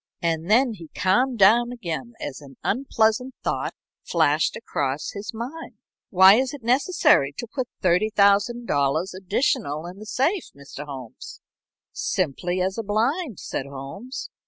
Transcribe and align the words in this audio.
And 0.19 0.49
then 0.49 0.73
he 0.73 0.87
calmed 0.95 1.37
down 1.37 1.71
again 1.71 2.13
as 2.19 2.41
an 2.41 2.57
unpleasant 2.63 3.35
thought 3.43 3.75
flashed 4.03 4.55
across 4.55 5.11
his 5.11 5.31
mind. 5.31 5.75
"Why 6.09 6.37
is 6.37 6.55
it 6.55 6.63
necessary 6.63 7.31
to 7.37 7.45
put 7.45 7.67
$30,000 7.83 9.13
additional 9.15 9.85
in 9.85 9.99
the 9.99 10.07
safe, 10.07 10.49
Mr. 10.55 10.85
Holmes?" 10.87 11.39
"Simply 11.91 12.59
as 12.61 12.79
a 12.79 12.83
blind," 12.83 13.39
said 13.39 13.67
Holmes. 13.67 14.31